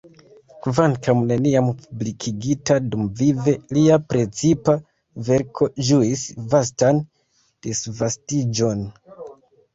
Kvankam 0.67 1.19
neniam 1.31 1.67
publikigita 1.81 2.77
dumvive, 2.95 3.53
lia 3.77 3.99
precipa 4.15 4.75
verko 5.29 5.69
ĝuis 5.91 6.25
vastan 6.57 7.05
disvastiĝon. 7.69 8.85